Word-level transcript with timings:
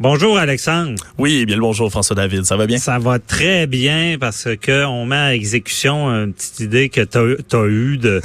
Bonjour 0.00 0.38
Alexandre. 0.38 1.00
Oui, 1.18 1.46
bien 1.46 1.54
le 1.54 1.62
bonjour 1.62 1.88
François 1.88 2.16
David, 2.16 2.44
ça 2.44 2.56
va 2.56 2.66
bien? 2.66 2.78
Ça 2.78 2.98
va 2.98 3.20
très 3.20 3.68
bien 3.68 4.16
parce 4.18 4.48
que 4.60 4.84
on 4.86 5.06
met 5.06 5.14
à 5.14 5.34
exécution 5.36 6.08
une 6.08 6.32
petite 6.32 6.58
idée 6.58 6.88
que 6.88 7.00
tu 7.00 7.16
as, 7.56 7.66
eue 7.66 7.96
de, 7.96 8.20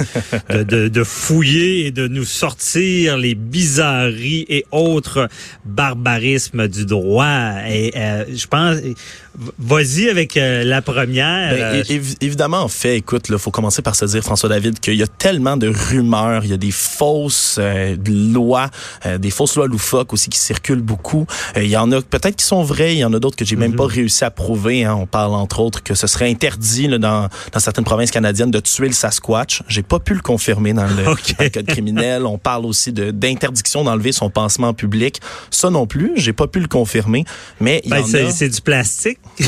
de, 0.50 0.64
de, 0.64 0.88
de, 0.88 1.04
fouiller 1.04 1.86
et 1.86 1.90
de 1.92 2.08
nous 2.08 2.24
sortir 2.24 3.16
les 3.16 3.36
bizarreries 3.36 4.46
et 4.48 4.66
autres 4.72 5.28
barbarismes 5.64 6.66
du 6.66 6.86
droit. 6.86 7.52
Et 7.68 7.92
euh, 7.94 8.24
je 8.34 8.46
pense, 8.48 8.78
vas-y 9.60 10.08
avec 10.08 10.36
euh, 10.36 10.64
la 10.64 10.82
première. 10.82 11.54
Ben, 11.54 11.84
év 11.88 12.16
évidemment, 12.20 12.62
en 12.62 12.68
fait, 12.68 12.96
écoute, 12.96 13.26
il 13.28 13.38
faut 13.38 13.52
commencer 13.52 13.80
par 13.80 13.94
se 13.94 14.06
dire, 14.06 14.24
François 14.24 14.48
David, 14.48 14.80
qu'il 14.80 14.96
y 14.96 15.04
a 15.04 15.06
tellement 15.06 15.56
de 15.56 15.68
rumeurs, 15.68 16.44
il 16.44 16.50
y 16.50 16.54
a 16.54 16.56
des 16.56 16.72
fausses 16.72 17.58
euh, 17.60 17.94
lois, 18.08 18.70
des 19.20 19.30
fausses 19.30 19.54
lois 19.54 19.68
loufoques 19.68 20.12
aussi 20.12 20.30
qui 20.30 20.38
circulent 20.40 20.82
beaucoup. 20.82 21.26
Il 21.56 21.66
y 21.66 21.76
en 21.76 21.90
a 21.92 22.00
peut-être 22.00 22.36
qui 22.36 22.44
sont 22.44 22.62
vrais, 22.62 22.94
il 22.94 22.98
y 22.98 23.04
en 23.04 23.12
a 23.12 23.18
d'autres 23.18 23.36
que 23.36 23.44
j'ai 23.44 23.56
même 23.56 23.74
pas 23.74 23.86
réussi 23.86 24.24
à 24.24 24.30
prouver. 24.30 24.84
Hein. 24.84 24.94
On 24.94 25.06
parle 25.06 25.34
entre 25.34 25.60
autres 25.60 25.82
que 25.82 25.94
ce 25.94 26.06
serait 26.06 26.30
interdit 26.30 26.88
là, 26.88 26.98
dans, 26.98 27.28
dans 27.52 27.60
certaines 27.60 27.84
provinces 27.84 28.10
canadiennes 28.10 28.50
de 28.50 28.60
tuer 28.60 28.86
le 28.86 28.92
Sasquatch. 28.92 29.62
J'ai 29.68 29.82
pas 29.82 29.98
pu 29.98 30.14
le 30.14 30.20
confirmer 30.20 30.72
dans 30.72 30.86
le, 30.86 31.08
okay. 31.08 31.34
dans 31.38 31.44
le 31.44 31.50
code 31.50 31.66
criminel. 31.66 32.26
On 32.26 32.38
parle 32.38 32.66
aussi 32.66 32.92
de 32.92 33.10
d'interdiction 33.10 33.84
d'enlever 33.84 34.12
son 34.12 34.30
pansement 34.30 34.74
public. 34.74 35.20
Ça 35.50 35.70
non 35.70 35.86
plus, 35.86 36.12
j'ai 36.16 36.32
pas 36.32 36.46
pu 36.46 36.60
le 36.60 36.68
confirmer. 36.68 37.24
Mais 37.60 37.82
ben, 37.86 38.02
a... 38.02 38.30
c'est 38.30 38.48
du 38.48 38.60
plastique. 38.60 39.18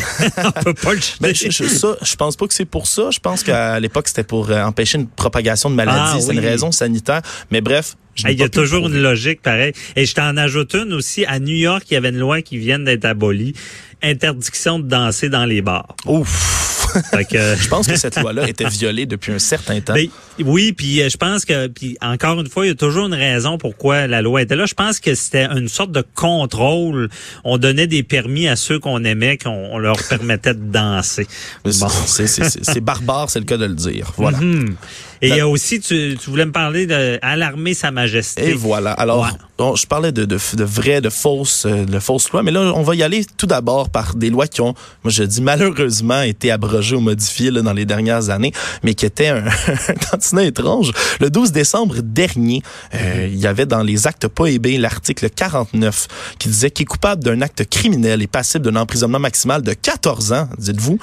On 0.44 0.62
peut 0.62 0.74
pas 0.74 0.94
le 0.94 1.00
ben, 1.20 1.34
je, 1.34 1.50
je, 1.50 1.64
ça, 1.64 1.96
je 2.02 2.16
pense 2.16 2.36
pas 2.36 2.46
que 2.46 2.54
c'est 2.54 2.64
pour 2.64 2.86
ça. 2.86 3.10
Je 3.10 3.18
pense 3.18 3.42
qu'à 3.42 3.78
l'époque 3.80 4.08
c'était 4.08 4.24
pour 4.24 4.50
euh, 4.50 4.62
empêcher 4.64 4.98
une 4.98 5.06
propagation 5.06 5.70
de. 5.70 5.76
Ah, 5.86 6.16
c'est 6.18 6.28
oui. 6.28 6.36
une 6.36 6.40
raison 6.40 6.72
sanitaire. 6.72 7.22
Mais 7.50 7.60
bref, 7.60 7.96
il 8.18 8.38
y 8.38 8.42
a 8.42 8.48
toujours 8.48 8.86
une 8.88 9.00
logique 9.00 9.42
pareil. 9.42 9.72
Et 9.96 10.06
je 10.06 10.14
t'en 10.14 10.36
ajoute 10.36 10.74
une 10.74 10.92
aussi. 10.92 11.24
À 11.26 11.38
New 11.38 11.54
York, 11.54 11.84
il 11.90 11.94
y 11.94 11.96
avait 11.96 12.10
une 12.10 12.18
loi 12.18 12.42
qui 12.42 12.58
vient 12.58 12.78
d'être 12.78 13.04
abolie. 13.04 13.54
Interdiction 14.02 14.78
de 14.78 14.88
danser 14.88 15.28
dans 15.28 15.44
les 15.44 15.62
bars. 15.62 15.94
Ouf! 16.06 16.62
que... 17.28 17.56
je 17.60 17.68
pense 17.68 17.86
que 17.86 17.96
cette 17.96 18.16
loi-là 18.20 18.48
était 18.48 18.68
violée 18.68 19.06
depuis 19.06 19.32
un 19.32 19.38
certain 19.38 19.80
temps. 19.80 19.94
Ben, 19.94 20.08
oui, 20.44 20.72
puis 20.72 21.08
je 21.08 21.16
pense 21.16 21.44
que, 21.44 21.68
puis 21.68 21.96
encore 22.00 22.40
une 22.40 22.48
fois, 22.48 22.66
il 22.66 22.68
y 22.68 22.72
a 22.72 22.74
toujours 22.74 23.06
une 23.06 23.14
raison 23.14 23.58
pourquoi 23.58 24.06
la 24.06 24.22
loi 24.22 24.42
était 24.42 24.56
là. 24.56 24.66
Je 24.66 24.74
pense 24.74 25.00
que 25.00 25.14
c'était 25.14 25.46
une 25.46 25.68
sorte 25.68 25.92
de 25.92 26.04
contrôle. 26.14 27.08
On 27.44 27.58
donnait 27.58 27.86
des 27.86 28.02
permis 28.02 28.48
à 28.48 28.56
ceux 28.56 28.78
qu'on 28.78 29.04
aimait, 29.04 29.38
qu'on 29.38 29.78
leur 29.78 29.96
permettait 30.08 30.54
de 30.54 30.64
danser. 30.64 31.26
Bon. 31.64 31.70
C'est 31.70 32.80
barbare, 32.80 33.30
c'est 33.30 33.40
le 33.40 33.44
cas 33.44 33.56
de 33.56 33.66
le 33.66 33.74
dire. 33.74 34.12
Voilà. 34.16 34.38
Mm 34.38 34.64
-hmm. 34.64 34.74
Et 35.22 35.28
il 35.28 35.36
y 35.36 35.40
a 35.40 35.46
aussi, 35.46 35.78
tu, 35.78 36.18
tu 36.20 36.30
voulais 36.30 36.44
me 36.44 36.50
parler 36.50 36.84
d'alarmer 36.86 37.74
Sa 37.74 37.92
Majesté. 37.92 38.48
Et 38.48 38.54
voilà. 38.54 38.90
Alors, 38.90 39.20
ouais. 39.20 39.76
je 39.76 39.86
parlais 39.86 40.10
de, 40.10 40.24
de, 40.24 40.36
de 40.54 40.64
vraies, 40.64 41.00
de 41.00 41.10
fausses, 41.10 41.64
de 41.64 41.98
fausses 42.00 42.32
lois, 42.32 42.42
mais 42.42 42.50
là, 42.50 42.72
on 42.74 42.82
va 42.82 42.96
y 42.96 43.04
aller 43.04 43.24
tout 43.36 43.46
d'abord 43.46 43.88
par 43.88 44.16
des 44.16 44.30
lois 44.30 44.48
qui 44.48 44.60
ont, 44.62 44.74
moi 45.04 45.12
je 45.12 45.22
dis 45.22 45.40
malheureusement, 45.40 46.22
été 46.22 46.50
abrogées 46.50 46.96
ou 46.96 47.00
modifiées 47.00 47.52
là, 47.52 47.62
dans 47.62 47.72
les 47.72 47.84
dernières 47.84 48.30
années, 48.30 48.52
mais 48.82 48.94
qui 48.94 49.06
étaient 49.06 49.28
un, 49.28 49.44
un 49.88 49.94
tantinet 50.10 50.48
étrange. 50.48 50.90
Le 51.20 51.30
12 51.30 51.52
décembre 51.52 52.00
dernier, 52.02 52.62
euh, 52.94 53.28
il 53.30 53.38
y 53.38 53.46
avait 53.46 53.66
dans 53.66 53.84
les 53.84 54.08
actes 54.08 54.26
prohibés 54.26 54.76
l'article 54.76 55.30
49 55.30 56.08
qui 56.40 56.48
disait 56.48 56.72
qu'il 56.72 56.82
est 56.82 56.86
coupable 56.86 57.22
d'un 57.22 57.42
acte 57.42 57.68
criminel 57.70 58.22
et 58.22 58.26
passible 58.26 58.64
d'un 58.64 58.80
emprisonnement 58.80 59.20
maximal 59.20 59.62
de 59.62 59.72
14 59.72 60.32
ans, 60.32 60.48
dites-vous, 60.58 60.98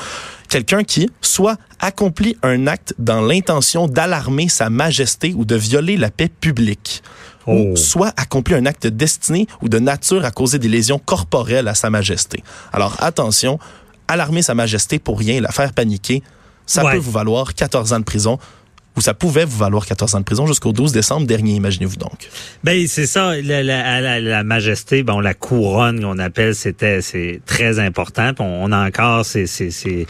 quelqu'un 0.50 0.84
qui 0.84 1.10
soit 1.22 1.58
accomplit 1.80 2.36
un 2.44 2.68
acte 2.68 2.94
dans 3.00 3.22
l'intention 3.22 3.88
d'alarmer 3.88 4.50
sa 4.50 4.70
majesté 4.70 5.34
ou 5.36 5.46
de 5.46 5.56
violer 5.56 5.96
la 5.96 6.12
paix 6.12 6.28
publique. 6.28 7.02
Oh. 7.48 7.54
Ou 7.54 7.76
soit 7.78 8.14
accomplit 8.18 8.56
un 8.56 8.66
acte 8.66 8.88
destiné 8.88 9.48
ou 9.62 9.70
de 9.70 9.80
nature 9.80 10.26
à 10.26 10.32
causer 10.32 10.60
des 10.60 10.68
lésions 10.68 11.00
corporelles 11.00 11.68
à 11.68 11.76
sa 11.76 11.90
majesté. 11.90 12.44
Alors 12.74 12.98
attention, 13.00 13.60
alarmer 14.08 14.42
sa 14.42 14.56
majesté 14.56 15.00
pour 15.00 15.18
rien, 15.20 15.40
la 15.40 15.52
faire 15.52 15.72
paniquer, 15.72 16.22
ça 16.66 16.84
ouais. 16.84 16.94
peut 16.94 16.98
vous 16.98 17.12
valoir 17.12 17.54
14 17.54 17.94
ans 17.94 18.00
de 18.00 18.04
prison 18.04 18.38
ou 18.98 19.02
ça 19.02 19.14
pouvait 19.14 19.46
vous 19.46 19.58
valoir 19.58 19.86
14 19.86 20.16
ans 20.16 20.20
de 20.20 20.26
prison 20.26 20.46
jusqu'au 20.48 20.74
12 20.74 20.92
décembre 20.92 21.26
dernier, 21.28 21.54
imaginez-vous 21.54 21.98
donc. 21.98 22.30
Ben 22.64 22.88
c'est 22.88 23.06
ça, 23.06 23.36
la, 23.42 23.64
la, 23.64 24.02
la, 24.02 24.20
la, 24.20 24.44
majesté, 24.44 25.04
bon 25.04 25.20
la 25.20 25.34
couronne 25.34 26.02
qu'on 26.02 26.20
appelle, 26.20 26.56
c'était 26.56 27.02
c'est 27.02 27.42
très 27.46 27.80
important. 27.80 28.32
On, 28.40 28.70
on 28.70 28.72
a 28.72 28.88
encore 28.88 29.26
c'est 29.26 29.48
c'est 29.48 29.72
c'est 29.72 30.06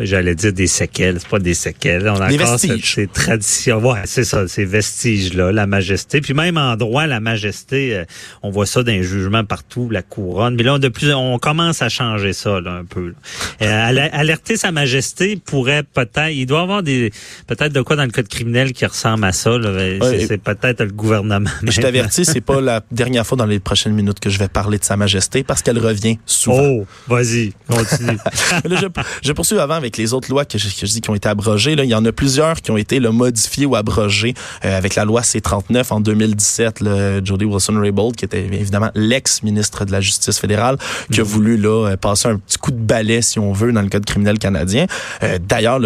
j'allais 0.00 0.34
dire 0.34 0.52
des 0.52 0.66
séquelles, 0.66 1.18
c'est 1.20 1.28
pas 1.28 1.38
des 1.38 1.54
séquelles, 1.54 2.08
on 2.08 2.20
a 2.20 2.28
des 2.28 2.40
encore 2.40 2.58
ces 2.58 3.06
traditions. 3.06 3.78
Ouais, 3.78 4.02
c'est 4.04 4.24
ça, 4.24 4.46
ces 4.48 4.64
vestiges 4.64 5.34
là, 5.34 5.52
la 5.52 5.66
majesté. 5.66 6.20
Puis 6.20 6.34
même 6.34 6.56
en 6.56 6.76
droit, 6.76 7.06
la 7.06 7.20
majesté, 7.20 7.96
euh, 7.96 8.04
on 8.42 8.50
voit 8.50 8.66
ça 8.66 8.82
dans 8.82 8.92
les 8.92 9.02
jugements 9.02 9.44
partout, 9.44 9.88
la 9.90 10.02
couronne. 10.02 10.54
Mais 10.54 10.62
là, 10.62 10.78
de 10.78 10.88
plus, 10.88 11.12
on 11.14 11.38
commence 11.38 11.82
à 11.82 11.88
changer 11.88 12.32
ça 12.32 12.60
là, 12.60 12.72
un 12.72 12.84
peu. 12.84 13.14
Euh, 13.62 14.08
alerter 14.12 14.56
sa 14.56 14.72
majesté 14.72 15.36
pourrait 15.36 15.82
peut-être, 15.82 16.32
il 16.32 16.46
doit 16.46 16.60
y 16.60 16.62
avoir 16.62 16.82
des 16.82 17.12
peut-être 17.46 17.72
de 17.72 17.80
quoi 17.80 17.96
dans 17.96 18.04
le 18.04 18.10
code 18.10 18.28
criminel 18.28 18.72
qui 18.72 18.86
ressemble 18.86 19.24
à 19.24 19.32
ça. 19.32 19.56
Ouais, 19.56 19.98
c'est 20.26 20.38
peut-être 20.38 20.82
le 20.82 20.92
gouvernement. 20.92 21.50
Je 21.62 21.80
t'avertis, 21.80 22.24
c'est 22.24 22.40
pas 22.40 22.60
la 22.60 22.82
dernière 22.90 23.26
fois 23.26 23.36
dans 23.36 23.46
les 23.46 23.60
prochaines 23.60 23.94
minutes 23.94 24.20
que 24.20 24.30
je 24.30 24.38
vais 24.38 24.48
parler 24.48 24.78
de 24.78 24.84
Sa 24.84 24.96
Majesté 24.96 25.42
parce 25.42 25.62
qu'elle 25.62 25.78
revient 25.78 26.18
souvent. 26.26 26.62
Oh, 26.62 26.86
vas-y, 27.06 27.52
continue. 27.68 28.18
là, 28.64 28.76
je, 28.80 28.86
je, 29.22 29.32
poursuis 29.32 29.58
avant 29.58 29.74
avec 29.74 29.87
les 29.96 30.14
autres 30.14 30.30
lois 30.30 30.44
que 30.44 30.58
je, 30.58 30.68
que 30.68 30.86
je 30.86 30.92
dis 30.92 31.00
qui 31.00 31.10
ont 31.10 31.14
été 31.14 31.28
abrogées. 31.28 31.74
Là. 31.74 31.84
Il 31.84 31.90
y 31.90 31.94
en 31.94 32.04
a 32.04 32.12
plusieurs 32.12 32.60
qui 32.60 32.70
ont 32.70 32.76
été 32.76 33.00
là, 33.00 33.10
modifiées 33.10 33.66
ou 33.66 33.76
abrogées 33.76 34.34
euh, 34.64 34.76
avec 34.76 34.94
la 34.94 35.04
loi 35.04 35.22
C-39 35.22 35.92
en 35.92 36.00
2017. 36.00 36.80
Là, 36.80 37.24
Jody 37.24 37.44
Wilson-Raybould, 37.44 38.16
qui 38.16 38.24
était 38.24 38.44
évidemment 38.44 38.90
l'ex-ministre 38.94 39.84
de 39.84 39.92
la 39.92 40.00
Justice 40.00 40.38
fédérale, 40.38 40.76
qui 41.10 41.20
a 41.20 41.24
voulu 41.24 41.56
là, 41.56 41.96
passer 41.96 42.28
un 42.28 42.36
petit 42.36 42.58
coup 42.58 42.70
de 42.70 42.76
balai, 42.80 43.22
si 43.22 43.38
on 43.38 43.52
veut, 43.52 43.72
dans 43.72 43.82
le 43.82 43.88
code 43.88 44.04
criminel 44.04 44.38
canadien. 44.38 44.86
Euh, 45.22 45.38
D'ailleurs, 45.40 45.80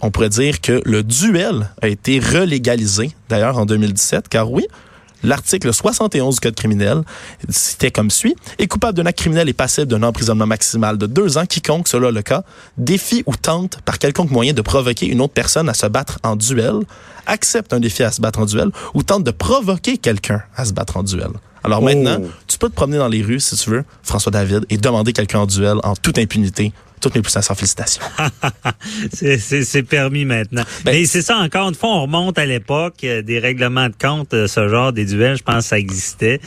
on 0.00 0.10
pourrait 0.10 0.28
dire 0.28 0.60
que 0.60 0.80
le 0.84 1.02
duel 1.02 1.70
a 1.82 1.88
été 1.88 2.20
relégalisé, 2.20 3.10
d'ailleurs, 3.28 3.58
en 3.58 3.66
2017, 3.66 4.28
car 4.28 4.50
oui, 4.50 4.66
L'article 5.22 5.72
71 5.72 6.34
du 6.34 6.40
Code 6.40 6.54
criminel, 6.54 7.02
c'était 7.48 7.90
comme 7.90 8.10
suit. 8.10 8.36
Est 8.58 8.68
coupable 8.68 8.96
d'un 8.96 9.06
acte 9.06 9.18
criminel 9.18 9.48
et 9.48 9.52
passible 9.52 9.88
d'un 9.88 10.02
emprisonnement 10.02 10.46
maximal 10.46 10.96
de 10.96 11.06
deux 11.06 11.38
ans, 11.38 11.46
quiconque, 11.46 11.88
cela 11.88 12.10
le 12.10 12.22
cas, 12.22 12.44
défie 12.76 13.24
ou 13.26 13.34
tente 13.34 13.80
par 13.84 13.98
quelconque 13.98 14.30
moyen 14.30 14.52
de 14.52 14.62
provoquer 14.62 15.06
une 15.06 15.20
autre 15.20 15.34
personne 15.34 15.68
à 15.68 15.74
se 15.74 15.86
battre 15.86 16.18
en 16.22 16.36
duel, 16.36 16.80
accepte 17.26 17.72
un 17.72 17.80
défi 17.80 18.02
à 18.04 18.12
se 18.12 18.20
battre 18.20 18.38
en 18.38 18.46
duel 18.46 18.70
ou 18.94 19.02
tente 19.02 19.24
de 19.24 19.30
provoquer 19.30 19.98
quelqu'un 19.98 20.42
à 20.56 20.64
se 20.64 20.72
battre 20.72 20.96
en 20.96 21.02
duel. 21.02 21.30
Alors 21.68 21.82
oh. 21.82 21.84
maintenant, 21.84 22.18
tu 22.46 22.56
peux 22.56 22.70
te 22.70 22.74
promener 22.74 22.96
dans 22.96 23.08
les 23.08 23.22
rues, 23.22 23.40
si 23.40 23.54
tu 23.56 23.70
veux, 23.70 23.84
François 24.02 24.32
David, 24.32 24.64
et 24.70 24.78
demander 24.78 25.12
quelqu'un 25.12 25.40
en 25.40 25.46
duel 25.46 25.76
en 25.82 25.94
toute 25.94 26.18
impunité. 26.18 26.72
Toutes 27.00 27.14
mes 27.14 27.22
plus 27.22 27.30
sincères 27.30 27.54
félicitations. 27.54 28.02
c'est 29.12 29.82
permis 29.84 30.24
maintenant. 30.24 30.62
Ben, 30.84 30.92
Mais 30.92 31.04
c'est 31.04 31.22
ça, 31.22 31.36
encore 31.36 31.68
une 31.68 31.76
fois, 31.76 31.90
on 31.90 32.02
remonte 32.02 32.38
à 32.40 32.46
l'époque 32.46 33.04
euh, 33.04 33.22
des 33.22 33.38
règlements 33.38 33.88
de 33.88 33.94
compte, 34.00 34.34
euh, 34.34 34.48
ce 34.48 34.68
genre 34.68 34.92
des 34.92 35.04
duels, 35.04 35.36
je 35.36 35.44
pense 35.44 35.58
que 35.58 35.68
ça 35.68 35.78
existait. 35.78 36.40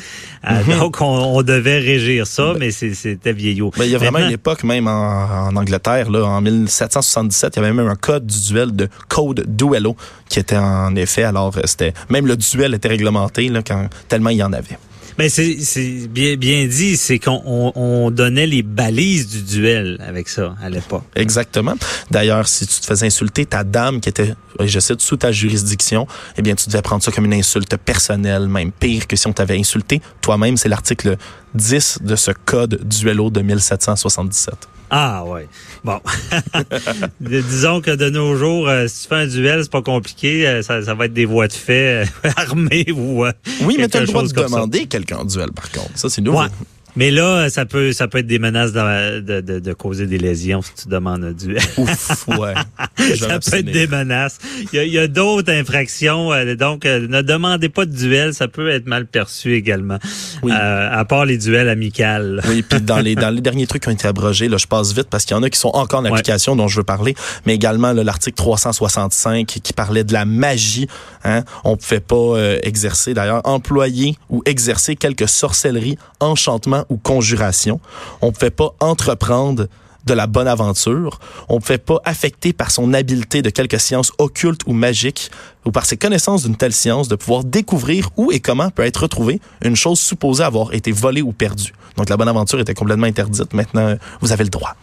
Euh, 0.43 0.51
mm 0.51 0.63
-hmm. 0.63 0.79
Donc, 0.79 0.97
on, 0.99 1.37
on, 1.37 1.41
devait 1.41 1.79
régir 1.79 2.27
ça, 2.27 2.51
ben, 2.51 2.59
mais 2.59 2.71
c'était 2.71 3.31
vieillot. 3.31 3.71
Ben, 3.77 3.85
il 3.85 3.91
y 3.91 3.95
a 3.95 3.97
vraiment 3.97 4.13
maintenant, 4.13 4.27
une 4.27 4.33
époque, 4.33 4.63
même 4.65 4.87
en, 4.87 5.47
en, 5.47 5.55
Angleterre, 5.55 6.11
là, 6.11 6.25
en 6.25 6.41
1777, 6.41 7.55
il 7.55 7.59
y 7.59 7.63
avait 7.63 7.73
même 7.73 7.87
un 7.87 7.95
code 7.95 8.25
du 8.25 8.39
duel 8.49 8.75
de 8.75 8.89
Code 9.07 9.45
Duello 9.47 9.95
qui 10.27 10.39
était 10.39 10.57
en 10.57 10.93
effet, 10.97 11.23
alors 11.23 11.53
c'était 11.63 11.93
même 12.09 12.27
le 12.27 12.35
duel 12.35 12.73
était 12.73 12.89
réglementé 12.89 13.47
là, 13.47 13.61
quand 13.63 13.87
tellement 14.09 14.31
il 14.31 14.37
y 14.37 14.43
en 14.43 14.51
avait. 14.51 14.77
Mais 15.17 15.29
c'est 15.29 16.07
bien, 16.09 16.35
bien 16.35 16.65
dit, 16.67 16.97
c'est 16.97 17.19
qu'on 17.19 17.41
on, 17.45 17.71
on 17.75 18.11
donnait 18.11 18.47
les 18.47 18.63
balises 18.63 19.27
du 19.27 19.41
duel 19.41 20.03
avec 20.05 20.29
ça 20.29 20.55
à 20.61 20.69
l'époque. 20.69 21.03
Exactement. 21.15 21.75
D'ailleurs, 22.09 22.47
si 22.47 22.67
tu 22.67 22.79
te 22.79 22.85
faisais 22.85 23.05
insulter 23.05 23.45
ta 23.45 23.63
dame 23.63 23.99
qui 23.99 24.09
était, 24.09 24.33
je 24.59 24.79
cite, 24.79 25.01
sous 25.01 25.17
ta 25.17 25.31
juridiction, 25.31 26.07
eh 26.37 26.41
bien, 26.41 26.55
tu 26.55 26.67
devais 26.67 26.81
prendre 26.81 27.03
ça 27.03 27.11
comme 27.11 27.25
une 27.25 27.33
insulte 27.33 27.77
personnelle, 27.77 28.47
même 28.47 28.71
pire 28.71 29.07
que 29.07 29.15
si 29.15 29.27
on 29.27 29.33
t'avait 29.33 29.57
insulté 29.57 30.01
toi-même. 30.21 30.57
C'est 30.57 30.69
l'article 30.69 31.17
10 31.55 31.99
de 32.03 32.15
ce 32.15 32.31
code 32.31 32.79
duello 32.83 33.29
de 33.29 33.41
1777. 33.41 34.55
Ah 34.93 35.23
ouais. 35.25 35.47
Bon. 35.85 35.99
Disons 37.21 37.79
que 37.79 37.91
de 37.91 38.09
nos 38.09 38.35
jours, 38.35 38.67
euh, 38.67 38.87
si 38.87 39.03
tu 39.03 39.07
fais 39.07 39.15
un 39.15 39.27
duel, 39.27 39.63
c'est 39.63 39.71
pas 39.71 39.81
compliqué. 39.81 40.45
Euh, 40.45 40.61
ça, 40.61 40.83
ça, 40.83 40.93
va 40.93 41.05
être 41.05 41.13
des 41.13 41.25
voies 41.25 41.47
de 41.47 41.53
fait 41.53 42.03
euh, 42.03 42.29
armées 42.35 42.91
ou. 42.91 43.25
oui, 43.63 43.77
mais 43.79 43.87
tu 43.87 43.97
as 43.97 44.01
le 44.01 44.07
droit 44.07 44.23
de 44.23 44.33
demander 44.33 44.87
quelqu'un 44.87 45.19
en 45.19 45.25
duel, 45.25 45.51
par 45.53 45.71
contre. 45.71 45.91
Ça, 45.95 46.09
c'est 46.09 46.21
nouveau. 46.21 46.41
Ouais. 46.41 46.47
Mais 46.95 47.11
là, 47.11 47.49
ça 47.49 47.65
peut 47.65 47.93
ça 47.93 48.07
peut 48.07 48.19
être 48.19 48.27
des 48.27 48.39
menaces 48.39 48.73
de, 48.73 49.19
de, 49.19 49.41
de, 49.41 49.59
de 49.59 49.73
causer 49.73 50.07
des 50.07 50.17
lésions 50.17 50.61
si 50.61 50.71
tu 50.83 50.89
demandes 50.89 51.23
un 51.23 51.31
duel. 51.31 51.61
Ouf, 51.77 52.27
ouais. 52.27 52.53
ça 53.17 53.39
peut 53.39 53.57
être 53.57 53.71
des 53.71 53.87
menaces. 53.87 54.37
Il 54.73 54.83
y 54.85 54.97
a, 54.97 55.03
a 55.03 55.07
d'autres 55.07 55.51
infractions, 55.51 56.31
euh, 56.33 56.55
donc 56.55 56.85
euh, 56.85 57.07
ne 57.07 57.21
demandez 57.21 57.69
pas 57.69 57.85
de 57.85 57.95
duel, 57.95 58.33
ça 58.33 58.47
peut 58.47 58.69
être 58.69 58.87
mal 58.87 59.05
perçu 59.05 59.55
également. 59.55 59.97
Oui. 60.43 60.51
Euh, 60.51 60.89
à 60.91 61.05
part 61.05 61.25
les 61.25 61.37
duels 61.37 61.69
amicales. 61.69 62.41
Oui, 62.47 62.61
puis 62.61 62.81
dans 62.81 62.99
les 62.99 63.15
dans 63.15 63.29
les 63.29 63.41
derniers 63.41 63.67
trucs 63.67 63.83
qui 63.83 63.89
ont 63.89 63.93
été 63.93 64.07
abrogés, 64.07 64.49
là, 64.49 64.57
je 64.57 64.67
passe 64.67 64.93
vite 64.93 65.07
parce 65.09 65.25
qu'il 65.25 65.35
y 65.35 65.39
en 65.39 65.43
a 65.43 65.49
qui 65.49 65.59
sont 65.59 65.71
encore 65.73 66.01
en 66.01 66.05
application 66.05 66.55
dont 66.55 66.67
je 66.67 66.77
veux 66.77 66.83
parler, 66.83 67.15
mais 67.45 67.55
également 67.55 67.93
l'article 67.93 68.35
365 68.35 69.45
qui 69.45 69.73
parlait 69.73 70.03
de 70.03 70.13
la 70.13 70.25
magie. 70.25 70.87
Hein? 71.23 71.43
On 71.63 71.77
pouvait 71.77 71.99
pas 71.99 72.15
euh, 72.15 72.59
exercer 72.63 73.13
d'ailleurs 73.13 73.41
employer 73.43 74.17
ou 74.29 74.41
exercer 74.45 74.95
quelque 74.95 75.27
sorcellerie, 75.27 75.97
enchantement 76.19 76.80
ou 76.89 76.97
conjuration. 76.97 77.79
On 78.21 78.31
pouvait 78.31 78.51
pas 78.51 78.73
entreprendre 78.79 79.67
de 80.05 80.13
la 80.13 80.27
bonne 80.27 80.47
aventure. 80.47 81.19
On 81.49 81.55
ne 81.55 81.59
pouvait 81.59 81.77
pas 81.77 81.99
affecter 82.05 82.53
par 82.53 82.71
son 82.71 82.93
habileté 82.93 83.41
de 83.41 83.49
quelque 83.49 83.77
science 83.77 84.11
occulte 84.17 84.61
ou 84.65 84.73
magique 84.73 85.31
ou 85.65 85.71
par 85.71 85.85
ses 85.85 85.97
connaissances 85.97 86.43
d'une 86.43 86.55
telle 86.55 86.73
science 86.73 87.07
de 87.07 87.15
pouvoir 87.15 87.43
découvrir 87.43 88.09
où 88.17 88.31
et 88.31 88.39
comment 88.39 88.69
peut 88.69 88.83
être 88.83 89.03
retrouvée 89.03 89.39
une 89.63 89.75
chose 89.75 89.99
supposée 89.99 90.43
avoir 90.43 90.73
été 90.73 90.91
volée 90.91 91.21
ou 91.21 91.31
perdue. 91.31 91.73
Donc 91.97 92.09
la 92.09 92.17
bonne 92.17 92.29
aventure 92.29 92.59
était 92.59 92.73
complètement 92.73 93.07
interdite. 93.07 93.53
Maintenant, 93.53 93.95
vous 94.21 94.31
avez 94.31 94.43
le 94.43 94.49
droit. 94.49 94.75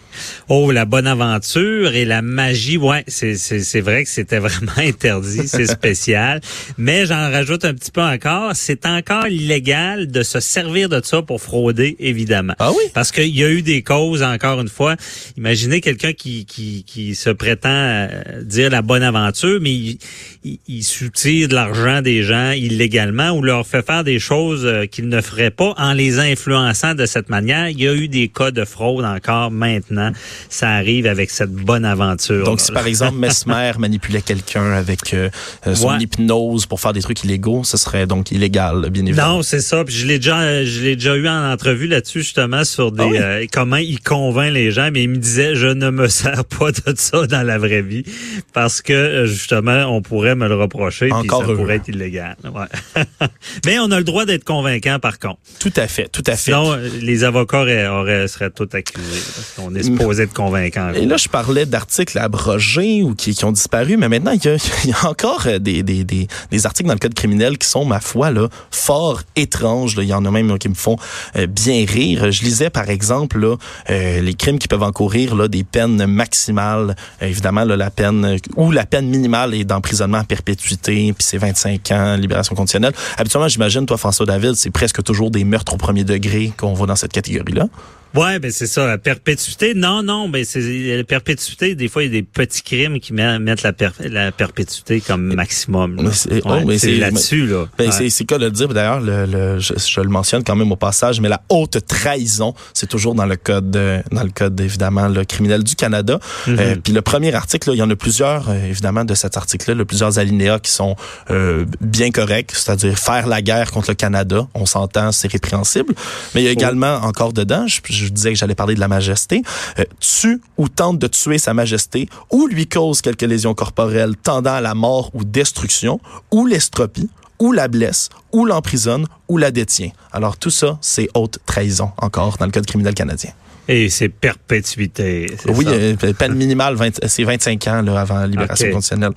Oh, 0.49 0.70
la 0.70 0.85
bonne 0.85 1.06
aventure 1.06 1.94
et 1.94 2.05
la 2.05 2.23
magie, 2.23 2.76
ouais, 2.76 3.05
c'est 3.06 3.37
c'est 3.37 3.81
vrai 3.81 4.05
que 4.05 4.11
c'était 4.11 4.38
vraiment 4.49 4.73
interdit, 4.76 5.47
c'est 5.47 5.67
spécial. 5.67 6.41
Mais 6.76 7.06
j'en 7.06 7.31
rajoute 7.31 7.65
un 7.65 7.75
petit 7.75 7.91
peu 7.91 8.03
encore, 8.03 8.53
c'est 8.55 8.87
encore 8.87 9.26
illégal 9.29 10.09
de 10.09 10.23
se 10.23 10.41
servir 10.41 10.88
de 10.88 11.00
ça 11.03 11.23
pour 11.23 11.41
frauder, 11.41 11.97
évidemment. 11.99 12.55
Ah 12.59 12.70
oui? 12.70 12.85
Parce 12.94 13.12
qu'il 13.12 13.35
y 13.37 13.44
a 13.44 13.50
eu 13.50 13.62
des 13.62 13.82
causes, 13.82 14.23
encore 14.23 14.61
une 14.61 14.69
fois. 14.69 14.97
Imaginez 15.37 15.81
quelqu'un 15.81 16.12
qui, 16.12 16.47
qui, 16.47 16.85
qui 16.87 17.15
se 17.15 17.31
prétend 17.31 18.09
dire 18.43 18.70
la 18.70 18.82
bonne 18.82 19.03
aventure, 19.03 19.59
mais 19.61 19.73
il, 19.73 19.99
il, 20.44 20.59
il 20.67 20.85
soutire 20.85 21.49
de 21.49 21.55
l'argent 21.55 22.03
des 22.03 22.23
gens 22.23 22.53
illégalement 22.53 23.31
ou 23.31 23.43
leur 23.43 23.67
fait 23.67 23.85
faire 23.85 24.05
des 24.05 24.19
choses 24.19 24.65
euh, 24.65 24.87
qu'ils 24.87 25.09
ne 25.09 25.20
feraient 25.20 25.50
pas 25.50 25.75
en 25.76 25.93
les 25.93 26.19
influençant 26.19 26.94
de 26.94 27.06
cette 27.06 27.29
manière. 27.29 27.69
Il 27.69 27.81
y 27.81 27.88
a 27.88 27.94
eu 27.94 28.09
des 28.09 28.29
cas 28.29 28.50
de 28.50 28.65
fraude 28.65 29.05
encore 29.05 29.50
maintenant. 29.50 30.07
Ça 30.49 30.70
arrive 30.70 31.06
avec 31.06 31.31
cette 31.31 31.52
bonne 31.52 31.84
aventure. 31.84 32.44
Donc, 32.44 32.60
si 32.60 32.72
par 32.72 32.87
exemple 32.88 33.19
Mesmer 33.19 33.72
manipulait 33.78 34.22
quelqu'un 34.22 34.72
avec 34.72 35.14
euh, 35.14 35.31
son 35.75 35.90
ouais. 35.90 35.99
hypnose 36.00 36.66
pour 36.66 36.81
faire 36.81 36.93
des 36.93 37.02
trucs 37.02 37.25
illégaux, 37.25 37.64
ce 37.64 37.76
serait 37.76 38.06
donc 38.06 38.31
illégal, 38.31 38.88
bien 38.90 39.05
évidemment. 39.05 39.37
Non, 39.37 39.43
c'est 39.43 39.60
ça. 39.60 39.84
Puis 39.84 39.94
je 39.94 40.06
l'ai 40.06 40.19
déjà, 40.19 40.64
je 40.64 40.81
l'ai 40.82 40.96
déjà 40.96 41.16
eu 41.16 41.28
en 41.28 41.50
entrevue 41.50 41.87
là-dessus 41.87 42.20
justement 42.20 42.64
sur 42.64 42.93
des 42.93 43.02
ah 43.02 43.06
oui? 43.06 43.19
euh, 43.19 43.46
comment 43.52 43.76
il 43.76 44.00
convainc 44.00 44.52
les 44.52 44.70
gens. 44.70 44.90
Mais 44.93 45.02
il 45.05 45.10
me 45.10 45.16
disait, 45.16 45.55
je 45.55 45.66
ne 45.66 45.90
me 45.90 46.08
sers 46.08 46.44
pas 46.58 46.72
de 46.72 46.94
ça 46.96 47.26
dans 47.26 47.43
la 47.46 47.58
vraie 47.58 47.82
vie 47.82 48.05
parce 48.52 48.82
que 48.82 48.93
euh, 48.93 49.26
justement, 49.26 49.84
on 49.87 50.02
pourrait 50.02 50.34
me 50.34 50.49
le 50.49 50.55
reprocher. 50.55 51.10
Encore 51.12 51.40
puis 51.40 51.49
ça 51.49 51.55
pourrait 51.56 51.76
être 51.76 51.88
illégal. 51.88 52.37
Ouais. 52.44 53.05
mais 53.66 53.78
on 53.78 53.90
a 53.90 53.99
le 53.99 54.05
droit 54.05 54.25
d'être 54.25 54.44
convaincant 54.44 54.99
par 54.99 55.19
contre. 55.19 55.38
Tout 55.60 55.72
à 55.76 55.88
fait, 55.88 56.08
tout 56.08 56.25
à 56.26 56.32
fait. 56.32 56.52
Sinon, 56.52 56.76
les 57.00 57.25
avocats 57.25 57.60
auraient, 57.60 57.87
auraient, 57.87 58.28
seraient 58.28 58.50
tous 58.50 58.69
accusés. 58.75 59.22
Parce 59.34 59.55
qu'on 59.56 59.75
est 59.75 59.88
supposé 59.96 60.23
être 60.25 60.35
convaincant. 60.35 60.93
Et 60.94 61.06
là, 61.06 61.17
je 61.17 61.29
parlais 61.29 61.67
d'articles 61.67 62.19
abrogés 62.19 63.02
ou 63.02 63.14
qui, 63.14 63.35
qui, 63.35 63.44
ont 63.44 63.52
disparu, 63.52 63.96
mais 63.96 64.08
maintenant, 64.08 64.32
il 64.32 64.44
y 64.44 64.49
a, 64.49 64.55
il 64.85 64.90
y 64.90 64.93
a 64.93 65.08
encore 65.08 65.46
des, 65.61 65.82
des, 65.82 66.05
des, 66.05 66.29
des, 66.50 66.67
articles 66.67 66.88
dans 66.88 66.94
le 66.94 66.99
code 66.99 67.14
criminel 67.14 67.58
qui 67.58 67.69
sont, 67.69 67.85
ma 67.85 68.00
foi, 68.00 68.31
là, 68.31 68.49
fort 68.70 69.23
étranges. 69.37 69.96
Là. 69.96 70.02
Il 70.02 70.08
y 70.08 70.14
en 70.14 70.25
a 70.25 70.31
même 70.31 70.58
qui 70.58 70.69
me 70.69 70.75
font 70.75 70.96
euh, 71.37 71.46
bien 71.46 71.85
rire. 71.87 72.31
Je 72.31 72.43
lisais, 72.43 72.70
par 72.70 72.88
exemple, 72.90 73.38
là, 73.38 73.56
euh, 73.90 74.20
les 74.20 74.35
crimes 74.35 74.58
qui 74.58 74.69
peuvent 74.69 74.82
encourir 74.82 75.35
là, 75.35 75.49
des 75.49 75.64
peines 75.64 76.06
maximales. 76.06 76.96
Euh, 77.23 77.26
évidemment, 77.26 77.64
là, 77.64 77.76
la 77.76 77.91
peine 77.91 78.38
ou 78.56 78.70
la 78.70 78.87
peine 78.87 79.08
minimale 79.08 79.55
est 79.55 79.64
d'emprisonnement 79.64 80.19
à 80.19 80.25
perpétuité, 80.25 81.12
puis 81.12 81.26
c'est 81.26 81.38
25 81.38 81.91
ans, 81.93 82.17
libération 82.17 82.55
conditionnelle. 82.55 82.93
Habituellement, 83.17 83.49
j'imagine, 83.49 83.87
toi, 83.87 83.96
François 83.96 84.26
David, 84.26 84.55
c'est 84.55 84.70
presque 84.70 85.02
toujours 85.02 85.31
des 85.31 85.44
meurtres 85.44 85.75
au 85.75 85.76
premier 85.76 86.05
degré 86.05 86.52
qu'on 86.56 86.75
voit 86.75 86.87
dans 86.87 86.96
cette 86.96 87.12
catégorie-là. 87.12 87.67
Ouais, 88.14 88.38
ben 88.38 88.50
c'est 88.50 88.66
ça. 88.66 88.87
La 88.87 88.99
perpétuité, 88.99 89.75
non, 89.75 90.02
non, 90.02 90.28
ben 90.28 90.44
c'est 90.44 90.60
la 90.96 91.05
perpétuité. 91.05 91.75
Des 91.75 91.88
fois, 91.88 92.02
il 92.02 92.06
y 92.06 92.08
a 92.08 92.20
des 92.20 92.22
petits 92.22 92.62
crimes 92.62 93.00
qui 93.00 93.12
mettent 93.12 93.62
la, 93.62 93.72
per, 93.72 93.90
la 94.00 94.32
perpétuité 94.32 95.00
comme 95.00 95.34
maximum. 95.34 96.10
C'est 96.12 96.40
oh, 96.44 96.60
ouais, 96.64 96.76
là-dessus 96.99 97.46
là. 97.46 97.66
Ben, 97.78 97.90
ouais. 97.90 98.10
C'est 98.10 98.28
de 98.28 98.44
le 98.44 98.50
dire. 98.50 98.69
D'ailleurs, 98.69 99.00
le, 99.00 99.26
le, 99.26 99.58
je, 99.58 99.75
je, 99.76 100.00
le 100.00 100.08
mentionne 100.08 100.43
quand 100.44 100.56
même 100.56 100.72
au 100.72 100.76
passage, 100.76 101.20
mais 101.20 101.28
la 101.28 101.43
haute 101.49 101.78
trahison, 101.87 102.55
c'est 102.75 102.87
toujours 102.87 103.14
dans 103.14 103.26
le 103.26 103.37
code, 103.37 103.70
de, 103.70 103.99
dans 104.10 104.22
le 104.22 104.31
code 104.31 104.60
évidemment 104.60 105.08
le 105.08 105.25
criminel 105.25 105.62
du 105.62 105.75
Canada. 105.75 106.19
Mm 106.19 106.52
-hmm. 106.52 106.60
euh, 106.60 106.76
Puis 106.82 106.93
le 106.93 107.02
premier 107.02 107.34
article, 107.34 107.70
là, 107.70 107.75
il 107.75 107.78
y 107.78 107.82
en 107.82 107.90
a 107.90 107.96
plusieurs 107.96 108.49
euh, 108.49 108.70
évidemment 108.70 109.05
de 109.05 109.14
cet 109.14 109.37
article-là, 109.37 109.75
le 109.75 109.84
plusieurs 109.84 110.19
alinéas 110.19 110.58
qui 110.60 110.70
sont 110.70 110.96
euh, 111.31 111.64
bien 111.81 112.10
corrects, 112.10 112.52
c'est-à-dire 112.55 112.99
faire 112.99 113.26
la 113.26 113.40
guerre 113.43 113.70
contre 113.70 113.90
le 113.90 113.94
Canada. 113.94 114.46
On 114.55 114.66
s'entend, 114.66 115.12
c'est 115.12 115.31
répréhensible. 115.31 115.94
Mais 116.34 116.43
il 116.43 116.44
y 116.44 116.49
a 116.49 116.52
également 116.52 116.94
oh. 117.02 117.06
encore 117.06 117.32
dedans. 117.32 117.66
Je, 117.66 117.81
je 118.06 118.12
disais 118.12 118.32
que 118.32 118.38
j'allais 118.38 118.54
parler 118.54 118.74
de 118.74 118.80
la 118.80 118.88
majesté, 118.88 119.42
euh, 119.78 119.84
tue 120.00 120.40
ou 120.56 120.68
tente 120.68 120.98
de 120.98 121.06
tuer 121.06 121.38
sa 121.38 121.54
majesté 121.54 122.08
ou 122.30 122.46
lui 122.46 122.66
cause 122.66 123.00
quelques 123.00 123.22
lésions 123.22 123.54
corporelles 123.54 124.16
tendant 124.16 124.54
à 124.54 124.60
la 124.60 124.74
mort 124.74 125.10
ou 125.14 125.24
destruction 125.24 126.00
ou 126.30 126.46
l'estropie 126.46 127.10
ou 127.38 127.52
la 127.52 127.68
blesse, 127.68 128.08
ou 128.32 128.44
l'emprisonne, 128.44 129.06
ou 129.28 129.38
la 129.38 129.50
détient. 129.50 129.90
Alors 130.12 130.36
tout 130.36 130.50
ça, 130.50 130.78
c'est 130.80 131.08
haute 131.14 131.38
trahison 131.46 131.92
encore 131.98 132.36
dans 132.36 132.46
le 132.46 132.50
Code 132.50 132.66
criminel 132.66 132.94
canadien. 132.94 133.30
Et 133.68 133.90
c'est 133.90 134.08
perpétuité. 134.08 135.26
Oui, 135.46 135.64
ça? 135.64 135.70
Euh, 135.70 135.94
peine 136.14 136.34
minimale, 136.34 136.76
c'est 137.06 137.24
25 137.24 137.66
ans 137.68 137.82
là, 137.82 138.00
avant 138.00 138.18
la 138.18 138.26
libération 138.26 138.66
okay. 138.66 138.72
conditionnelle. 138.72 139.12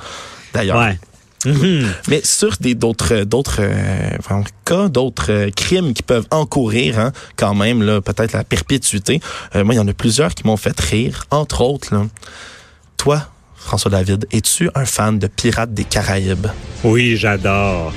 D'ailleurs. 0.54 0.78
Ouais. 0.78 1.00
Mm 1.46 1.52
-hmm. 1.52 1.86
Mais 2.08 2.22
sur 2.24 2.56
des 2.60 2.76
d'autres 2.76 3.24
d'autres 3.24 3.62
euh, 3.62 4.44
cas, 4.66 4.88
d'autres 4.90 5.32
euh, 5.32 5.50
crimes 5.56 5.94
qui 5.94 6.04
peuvent 6.04 6.28
encourir 6.32 7.00
hein, 7.00 7.12
quand 7.36 7.56
même 7.56 7.82
là 7.82 8.02
peut-être 8.02 8.34
la 8.34 8.44
perpétuité. 8.44 9.20
Euh, 9.56 9.64
moi, 9.64 9.74
il 9.74 9.78
y 9.78 9.82
en 9.82 9.88
a 9.88 9.94
plusieurs 9.94 10.34
qui 10.36 10.44
m'ont 10.46 10.58
fait 10.58 10.80
rire. 10.80 11.26
Entre 11.32 11.62
autres, 11.62 11.94
là, 11.94 12.06
toi, 12.98 13.28
François 13.56 13.92
David, 13.92 14.28
es-tu 14.32 14.70
un 14.76 14.86
fan 14.86 15.20
de 15.20 15.28
Pirates 15.28 15.74
des 15.74 15.84
Caraïbes? 15.84 16.48
Oui, 16.84 17.16
j'adore. 17.18 17.94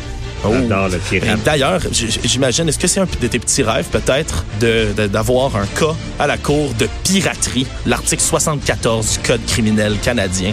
Oh. 0.47 0.53
J'adore 0.53 0.89
le 0.89 0.99
pirate. 0.99 1.43
D'ailleurs, 1.43 1.81
j'imagine, 2.25 2.69
est-ce 2.69 2.79
que 2.79 2.87
c'est 2.87 3.01
un 3.01 3.07
de 3.07 3.27
tes 3.27 3.39
petits 3.39 3.63
rêves, 3.63 3.87
peut-être, 3.91 4.45
d'avoir 4.61 5.51
de, 5.51 5.57
un 5.57 5.67
cas 5.67 5.95
à 6.19 6.27
la 6.27 6.37
cour 6.37 6.75
de 6.75 6.87
piraterie, 7.03 7.67
l'article 7.87 8.23
74 8.23 9.13
du 9.13 9.19
Code 9.27 9.45
criminel 9.47 9.99
canadien? 10.03 10.53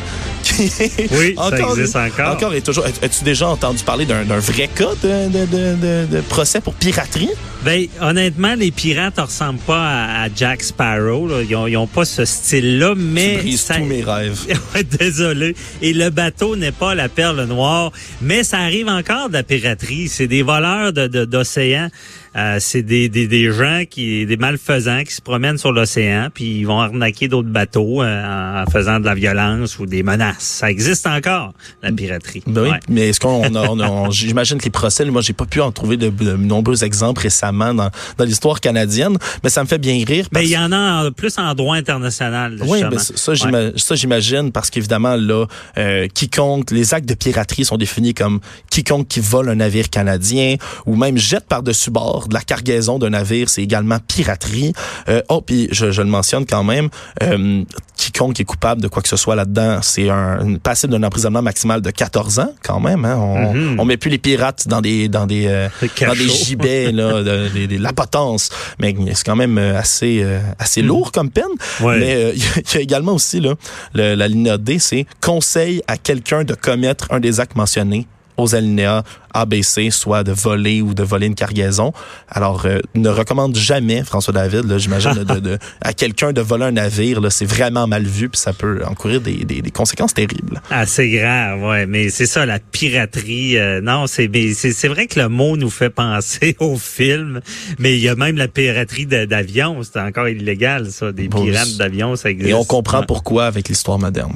Oui, 1.12 1.33
encore, 1.38 1.50
ça 1.50 1.79
existe 1.79 1.95
encore. 1.95 2.33
Encore 2.33 2.53
et 2.53 2.62
toujours. 2.62 2.86
As-tu 2.86 3.24
déjà 3.24 3.48
entendu 3.48 3.83
parler 3.83 4.05
d'un 4.05 4.24
vrai 4.39 4.67
cas 4.67 4.93
de, 5.03 5.27
de, 5.29 6.05
de, 6.05 6.21
procès 6.21 6.62
pour 6.62 6.74
piraterie? 6.74 7.29
Ben, 7.63 7.86
honnêtement, 8.01 8.55
les 8.55 8.71
pirates 8.71 9.17
ne 9.17 9.24
ressemblent 9.24 9.60
pas 9.60 9.81
à, 9.83 10.24
à 10.24 10.27
Jack 10.36 10.63
Sparrow. 10.63 11.27
Là. 11.27 11.41
Ils 11.43 11.74
n'ont 11.74 11.88
pas 11.88 12.05
ce 12.05 12.25
style-là, 12.25 12.95
mais... 12.98 13.36
Tu 13.36 13.41
brises 13.41 13.62
ça... 13.62 13.75
tous 13.75 13.86
mes 13.86 14.03
rêves. 14.03 14.39
Désolé. 15.00 15.55
Et 15.81 15.93
le 15.93 16.10
bateau 16.10 16.55
n'est 16.55 16.71
pas 16.71 16.95
la 16.95 17.10
perle 17.10 17.43
noire, 17.45 17.91
mais 18.21 18.43
ça 18.43 18.60
arrive 18.60 18.88
encore 18.88 19.29
de 19.29 19.33
la 19.33 19.43
piraterie. 19.43 20.07
C'est 20.07 20.27
des 20.27 20.41
voleurs 20.41 20.91
d'océan. 20.91 21.86
De, 21.86 21.91
euh, 22.35 22.57
c'est 22.59 22.81
des, 22.81 23.09
des, 23.09 23.27
des, 23.27 23.51
gens 23.51 23.83
qui, 23.89 24.25
des 24.25 24.38
malfaisants 24.38 25.03
qui 25.03 25.13
se 25.13 25.21
promènent 25.21 25.57
sur 25.57 25.73
l'océan, 25.73 26.29
puis 26.33 26.59
ils 26.59 26.63
vont 26.63 26.79
arnaquer 26.79 27.27
d'autres 27.27 27.50
bateaux 27.50 28.01
euh, 28.01 28.63
en 28.63 28.69
faisant 28.69 29.01
de 29.01 29.05
la 29.05 29.15
violence 29.15 29.79
ou 29.79 29.85
des 29.85 30.01
menaces. 30.01 30.38
Ça 30.39 30.71
existe 30.71 31.07
encore, 31.07 31.53
la 31.83 31.91
piraterie. 31.91 32.41
Ben 32.47 32.63
oui, 32.63 32.69
ouais. 32.69 32.79
mais 32.88 33.09
est-ce 33.09 33.19
qu'on, 33.19 33.43
on 33.53 33.79
on, 33.79 34.11
j'imagine 34.11 34.59
que 34.59 34.63
les 34.63 34.71
procès, 34.71 35.03
moi, 35.05 35.21
j'ai 35.21 35.33
pas 35.33 35.45
pu 35.45 35.59
en 35.59 35.73
trouver 35.73 35.97
de, 35.97 36.09
de 36.09 36.38
nombreux 36.38 36.85
exemples 36.85 37.21
récemment 37.21 37.73
dans, 37.73 37.89
dans 38.17 38.23
l'histoire 38.25 38.61
canadienne, 38.61 39.17
mais 39.43 39.50
ça 39.50 39.61
me 39.63 39.67
fait 39.67 39.77
bien 39.77 40.01
rire. 40.05 40.27
Mais 40.31 40.45
il 40.45 40.51
y 40.51 40.57
en 40.57 40.71
a 40.71 41.11
plus 41.11 41.38
en 41.38 41.53
droit 41.53 41.75
international. 41.75 42.57
Oui, 42.65 42.81
ben 42.81 42.97
ça, 42.97 43.33
ouais. 43.33 43.73
ça 43.75 43.95
j'imagine, 43.95 44.53
parce 44.53 44.69
qu'évidemment 44.69 45.17
là, 45.17 45.47
euh, 45.77 46.07
quiconque, 46.07 46.71
les 46.71 46.93
actes 46.93 47.09
de 47.09 47.13
piraterie 47.13 47.65
sont 47.65 47.77
définis 47.77 48.13
comme 48.13 48.39
quiconque 48.69 49.09
qui 49.09 49.19
vole 49.19 49.50
un 49.50 49.55
navire 49.55 49.89
canadien 49.89 50.55
ou 50.85 50.95
même 50.95 51.17
jette 51.17 51.45
par-dessus 51.47 51.91
bord 51.91 52.20
de 52.27 52.33
la 52.33 52.41
cargaison 52.41 52.99
d'un 52.99 53.11
navire, 53.11 53.49
c'est 53.49 53.63
également 53.63 53.97
piraterie. 54.07 54.73
Euh, 55.09 55.21
oh, 55.29 55.41
puis 55.41 55.67
je, 55.71 55.91
je, 55.91 56.01
le 56.01 56.07
mentionne 56.07 56.45
quand 56.45 56.63
même, 56.63 56.89
euh, 57.23 57.63
quiconque 57.95 58.39
est 58.39 58.43
coupable 58.45 58.81
de 58.81 58.87
quoi 58.87 59.01
que 59.01 59.09
ce 59.09 59.17
soit 59.17 59.35
là-dedans, 59.35 59.79
c'est 59.81 60.09
un 60.09 60.55
passible 60.61 60.93
d'un 60.93 61.03
emprisonnement 61.03 61.41
maximal 61.41 61.81
de 61.81 61.91
14 61.91 62.39
ans 62.39 62.53
quand 62.63 62.79
même. 62.79 63.05
Hein? 63.05 63.17
On, 63.17 63.53
mm 63.53 63.57
-hmm. 63.57 63.79
on 63.79 63.85
met 63.85 63.97
plus 63.97 64.09
les 64.09 64.17
pirates 64.17 64.67
dans 64.67 64.81
des 64.81 65.07
dans 65.07 65.27
des 65.27 65.45
euh, 65.47 65.69
dans 66.01 66.13
des 66.13 66.29
gibets 66.29 66.91
là, 66.91 67.23
de, 67.29 67.49
de, 67.49 67.65
de, 67.65 67.77
la 67.77 67.93
potence, 67.93 68.49
mais 68.79 68.95
c'est 69.13 69.25
quand 69.25 69.35
même 69.35 69.57
assez 69.57 70.25
assez 70.59 70.81
lourd 70.81 71.11
comme 71.11 71.29
peine. 71.29 71.55
Ouais. 71.81 71.99
Mais 71.99 72.33
il 72.35 72.75
y, 72.75 72.77
a 72.77 72.81
également 72.81 73.13
aussi 73.13 73.39
là 73.39 73.53
le, 73.93 74.15
la 74.15 74.27
ligne 74.27 74.57
D, 74.57 74.79
c'est 74.79 75.05
conseil 75.21 75.81
à 75.87 75.97
quelqu'un 75.97 76.43
de 76.43 76.55
commettre 76.67 77.05
un 77.11 77.19
des 77.19 77.39
actes 77.39 77.55
mentionnés 77.55 78.07
aux 78.38 78.55
alinéas 78.55 79.03
ABC, 79.33 79.91
soit 79.91 80.23
de 80.23 80.31
voler 80.31 80.81
ou 80.81 80.93
de 80.93 81.03
voler 81.03 81.27
une 81.27 81.35
cargaison. 81.35 81.93
Alors, 82.29 82.65
euh, 82.65 82.79
ne 82.95 83.09
recommande 83.09 83.55
jamais, 83.55 84.03
François 84.03 84.33
David, 84.33 84.77
j'imagine, 84.77 85.13
de, 85.13 85.39
de, 85.39 85.57
à 85.81 85.93
quelqu'un 85.93 86.33
de 86.33 86.41
voler 86.41 86.65
un 86.65 86.71
navire. 86.71 87.21
Là, 87.21 87.29
c'est 87.29 87.45
vraiment 87.45 87.88
mal 87.88 88.03
vu, 88.03 88.29
puis 88.29 88.39
ça 88.39 88.53
peut 88.53 88.81
encourir 88.85 89.21
des, 89.21 89.45
des, 89.45 89.61
des 89.61 89.71
conséquences 89.71 90.13
terribles. 90.13 90.61
Ah, 90.69 90.85
c'est 90.85 91.09
grave, 91.09 91.61
ouais. 91.63 91.85
Mais 91.85 92.09
c'est 92.09 92.25
ça, 92.25 92.45
la 92.45 92.59
piraterie. 92.59 93.57
Euh, 93.57 93.81
non, 93.81 94.07
c'est 94.07 94.29
c'est 94.53 94.88
vrai 94.88 95.07
que 95.07 95.19
le 95.19 95.29
mot 95.29 95.57
nous 95.57 95.69
fait 95.69 95.89
penser 95.89 96.55
au 96.59 96.77
film, 96.77 97.41
mais 97.79 97.95
il 97.95 98.01
y 98.01 98.09
a 98.09 98.15
même 98.15 98.38
la 98.38 98.47
piraterie 98.47 99.05
d'avions. 99.05 99.81
C'est 99.83 100.00
encore 100.00 100.27
illégal, 100.27 100.91
ça. 100.91 101.11
Des 101.11 101.29
pirates 101.29 101.77
d'avions, 101.77 102.15
ça 102.15 102.29
existe. 102.29 102.50
Et 102.50 102.53
on 102.53 102.65
comprend 102.65 103.03
pourquoi 103.03 103.45
avec 103.45 103.69
l'histoire 103.69 104.00
moderne. 104.00 104.33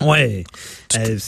Ouais. 0.00 0.44
Euh, 0.96 1.18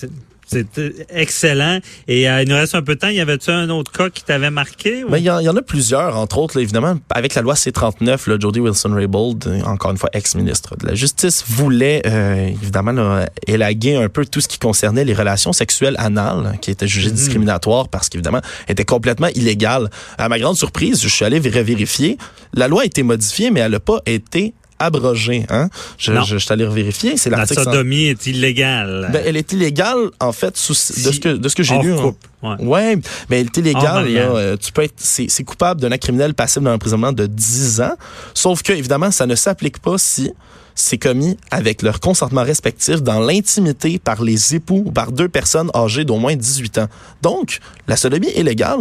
c'est 0.46 0.66
excellent. 1.10 1.80
Et 2.08 2.28
euh, 2.28 2.42
il 2.42 2.48
nous 2.48 2.54
reste 2.54 2.74
un 2.74 2.82
peu 2.82 2.94
de 2.94 3.00
temps. 3.00 3.08
Y 3.08 3.20
avait-tu 3.20 3.50
un 3.50 3.68
autre 3.70 3.92
cas 3.92 4.10
qui 4.10 4.24
t'avait 4.24 4.50
marqué? 4.50 5.04
Ben, 5.08 5.18
il 5.18 5.24
y, 5.24 5.30
en 5.30 5.56
a 5.56 5.62
plusieurs, 5.62 6.16
entre 6.16 6.38
autres, 6.38 6.58
évidemment, 6.58 6.96
avec 7.10 7.34
la 7.34 7.42
loi 7.42 7.56
C-39, 7.56 8.28
là, 8.28 8.36
Jody 8.38 8.60
Wilson-Raybould, 8.60 9.46
euh, 9.46 9.62
encore 9.62 9.90
une 9.90 9.98
fois 9.98 10.10
ex-ministre 10.12 10.76
de 10.76 10.86
la 10.86 10.94
Justice, 10.94 11.44
voulait 11.48 12.02
euh, 12.06 12.48
évidemment 12.48 13.24
élaguer 13.46 13.96
un 13.96 14.08
peu 14.08 14.24
tout 14.24 14.40
ce 14.40 14.48
qui 14.48 14.58
concernait 14.58 15.04
les 15.04 15.14
relations 15.14 15.52
sexuelles 15.52 15.96
anales, 15.98 16.58
qui 16.60 16.70
étaient 16.70 16.88
jugées 16.88 17.10
mm-hmm. 17.10 17.14
discriminatoires 17.14 17.88
parce 17.88 18.08
qu'évidemment, 18.08 18.40
étaient 18.68 18.84
complètement 18.84 19.28
illégales. 19.34 19.90
À 20.18 20.28
ma 20.28 20.38
grande 20.38 20.56
surprise, 20.56 21.02
je 21.02 21.08
suis 21.08 21.24
allé 21.24 21.40
vérifier. 21.40 22.18
La 22.52 22.68
loi 22.68 22.82
a 22.82 22.84
été 22.84 23.02
modifiée, 23.02 23.50
mais 23.50 23.60
elle 23.60 23.72
n'a 23.72 23.80
pas 23.80 24.00
été 24.06 24.54
abrogée. 24.78 25.46
Hein? 25.48 25.68
Je, 25.98 26.12
je, 26.24 26.38
je 26.38 26.46
t'allais 26.46 26.66
vérifier. 26.66 27.16
C'est 27.16 27.30
la 27.30 27.46
sodomie 27.46 28.06
est 28.06 28.26
illégale. 28.26 29.10
Ben, 29.12 29.22
elle 29.24 29.36
est 29.36 29.52
illégale, 29.52 30.10
en 30.20 30.32
fait, 30.32 30.56
sous, 30.56 30.72
de 30.72 31.12
ce 31.12 31.20
que, 31.20 31.28
de 31.28 31.48
ce 31.48 31.54
que 31.54 31.62
j'ai 31.62 31.78
lu. 31.78 31.92
Hein. 31.92 32.14
Ouais. 32.42 32.56
ouais. 32.64 32.96
mais 33.30 33.40
elle 33.40 33.46
est 33.46 33.56
illégale. 33.56 34.08
Là, 34.08 34.20
euh, 34.20 34.56
tu 34.56 34.72
peux 34.72 34.82
être, 34.82 34.94
c'est, 34.96 35.44
coupable 35.44 35.80
d'un 35.80 35.92
acte 35.92 36.02
criminel 36.04 36.34
passible 36.34 36.64
d'un 36.64 36.74
emprisonnement 36.74 37.12
de 37.12 37.26
10 37.26 37.80
ans. 37.80 37.94
Sauf 38.34 38.62
que, 38.62 38.72
évidemment, 38.72 39.10
ça 39.10 39.26
ne 39.26 39.34
s'applique 39.34 39.78
pas 39.78 39.98
si 39.98 40.32
c'est 40.74 40.98
commis 40.98 41.36
avec 41.50 41.82
leur 41.82 42.00
consentement 42.00 42.42
respectif 42.42 43.02
dans 43.02 43.20
l'intimité 43.20 43.98
par 43.98 44.22
les 44.22 44.56
époux 44.56 44.82
ou 44.86 44.90
par 44.90 45.12
deux 45.12 45.28
personnes 45.28 45.70
âgées 45.74 46.04
d'au 46.04 46.16
moins 46.16 46.34
18 46.34 46.78
ans. 46.78 46.88
Donc, 47.22 47.60
la 47.86 47.96
sodomie 47.96 48.30
est 48.34 48.42
légale, 48.42 48.80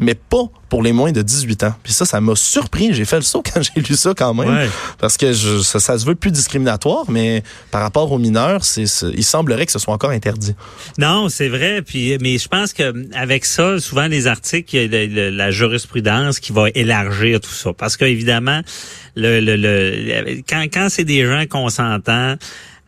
mais 0.00 0.14
pas 0.14 0.44
pour 0.68 0.82
les 0.82 0.92
moins 0.92 1.12
de 1.12 1.20
18 1.20 1.64
ans. 1.64 1.74
Puis 1.82 1.92
ça, 1.92 2.04
ça 2.06 2.20
m'a 2.20 2.34
surpris. 2.34 2.94
J'ai 2.94 3.04
fait 3.04 3.16
le 3.16 3.22
saut 3.22 3.42
quand 3.42 3.60
j'ai 3.76 3.80
lu 3.80 3.94
ça 3.96 4.14
quand 4.16 4.32
même. 4.34 4.68
Parce 4.98 5.16
que 5.16 5.32
je, 5.32 5.58
ça, 5.58 5.78
ça, 5.78 5.98
se 5.98 6.06
veut 6.06 6.14
plus 6.14 6.30
discriminatoire, 6.30 7.04
mais 7.08 7.42
par 7.70 7.82
rapport 7.82 8.10
aux 8.10 8.18
mineurs, 8.18 8.64
c'est, 8.64 8.84
il 9.14 9.24
semblerait 9.24 9.66
que 9.66 9.72
ce 9.72 9.78
soit 9.78 9.92
encore 9.92 10.10
interdit. 10.10 10.54
Non, 10.96 11.28
c'est 11.28 11.48
vrai. 11.48 11.82
Puis, 11.82 12.16
mais 12.20 12.38
je 12.38 12.48
pense 12.48 12.72
que 12.72 12.94
avec 13.14 13.44
ça, 13.44 13.78
souvent 13.78 14.06
les 14.06 14.26
articles, 14.26 14.74
il 14.74 14.92
y 14.92 15.20
a 15.20 15.30
la, 15.30 15.50
jurisprudence 15.50 16.38
qui 16.38 16.52
va 16.52 16.68
élargir 16.74 17.40
tout 17.40 17.50
ça. 17.50 17.72
Parce 17.72 17.96
qu'évidemment, 17.96 18.62
le, 19.16 19.40
le, 19.40 19.56
le, 19.56 20.42
quand, 20.48 20.62
quand 20.72 20.88
c'est 20.88 21.04
des 21.04 21.26
gens 21.26 21.44
consentants, 21.48 22.36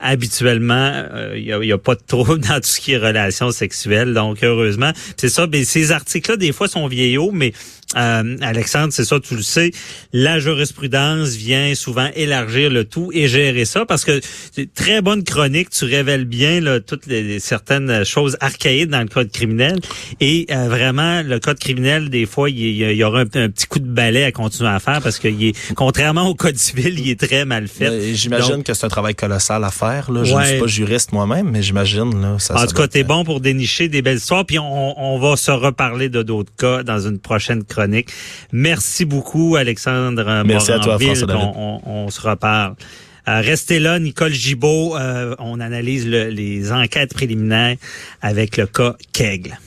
habituellement, 0.02 0.92
il 1.34 1.52
euh, 1.52 1.60
n'y 1.60 1.72
a, 1.72 1.74
a, 1.74 1.78
pas 1.78 1.94
de 1.94 2.02
trouble 2.06 2.38
dans 2.48 2.56
tout 2.56 2.68
ce 2.68 2.80
qui 2.80 2.92
est 2.92 2.98
relations 2.98 3.50
sexuelles. 3.50 4.12
Donc, 4.12 4.42
heureusement, 4.42 4.92
c'est 5.16 5.28
ça. 5.28 5.46
Mais 5.46 5.64
ces 5.64 5.92
articles-là, 5.92 6.36
des 6.36 6.52
fois, 6.52 6.68
sont 6.68 6.86
vieillots, 6.88 7.30
mais 7.32 7.52
euh, 7.96 8.36
Alexandre, 8.40 8.92
c'est 8.92 9.04
ça, 9.04 9.20
tu 9.20 9.36
le 9.36 9.42
sais, 9.42 9.70
la 10.12 10.38
jurisprudence 10.38 11.30
vient 11.30 11.74
souvent 11.74 12.08
élargir 12.14 12.70
le 12.70 12.84
tout 12.84 13.10
et 13.12 13.28
gérer 13.28 13.64
ça 13.64 13.84
parce 13.84 14.04
que 14.04 14.20
très 14.74 15.02
bonne 15.02 15.24
chronique, 15.24 15.70
tu 15.70 15.84
révèles 15.84 16.24
bien 16.24 16.60
là, 16.60 16.80
toutes 16.80 17.06
les, 17.06 17.38
certaines 17.38 18.04
choses 18.04 18.36
archaïques 18.40 18.88
dans 18.88 19.00
le 19.00 19.08
code 19.08 19.30
criminel 19.30 19.78
et 20.20 20.46
euh, 20.50 20.68
vraiment 20.68 21.22
le 21.22 21.38
code 21.38 21.58
criminel 21.58 22.08
des 22.08 22.26
fois 22.26 22.48
il 22.50 22.58
y, 22.58 23.04
aura 23.04 23.20
un, 23.20 23.26
petit 23.26 23.66
coup 23.66 23.78
de 23.78 23.88
balai 23.88 24.24
à 24.24 24.32
continuer 24.32 24.70
à 24.70 24.80
faire 24.80 25.00
parce 25.02 25.18
que 25.18 25.28
il 25.28 25.48
est 25.48 25.74
contrairement 25.74 26.28
au 26.28 26.34
code 26.34 26.56
civil, 26.56 26.98
il 26.98 27.10
est 27.10 27.20
très 27.20 27.44
mal 27.44 27.68
fait. 27.68 28.14
J'imagine 28.14 28.62
que 28.62 28.74
c'est 28.74 28.86
un 28.86 28.90
travail 28.90 29.14
colossal 29.14 29.64
à 29.64 29.70
faire. 29.70 30.10
Là. 30.10 30.24
Je 30.24 30.34
ne 30.34 30.44
suis 30.44 30.58
pas 30.58 30.66
juriste 30.66 31.12
moi-même, 31.12 31.50
mais 31.50 31.62
j'imagine 31.62 32.20
là. 32.20 32.36
Ça, 32.38 32.56
en 32.56 32.66
tout 32.66 32.74
cas, 32.74 32.88
t'es 32.88 33.04
bon 33.04 33.24
pour 33.24 33.40
dénicher 33.40 33.88
des 33.88 34.02
belles 34.02 34.18
histoires 34.18 34.44
puis 34.44 34.58
on, 34.58 34.98
on 34.98 35.18
va 35.18 35.36
se 35.36 35.50
reparler 35.50 36.08
de 36.08 36.22
d'autres 36.22 36.52
cas 36.56 36.82
dans 36.82 36.98
une 36.98 37.18
prochaine 37.18 37.64
chronique 37.64 37.81
Merci 38.52 39.04
beaucoup, 39.04 39.56
Alexandre. 39.56 40.42
Merci 40.44 40.72
à 40.72 40.78
toi, 40.78 40.98
François 40.98 41.52
on, 41.84 42.10
se 42.10 42.20
reparle. 42.20 42.74
Euh, 43.28 43.40
restez 43.40 43.78
là, 43.78 43.98
Nicole 43.98 44.32
Gibault. 44.32 44.96
Euh, 44.96 45.36
on 45.38 45.60
analyse 45.60 46.06
les 46.06 46.72
enquêtes 46.72 47.14
préliminaires 47.14 47.76
avec 48.20 48.56
le 48.56 48.66
cas 48.66 48.96
Kegel. 49.12 49.58